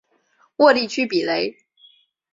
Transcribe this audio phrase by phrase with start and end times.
[0.55, 1.55] 沃地区比雷。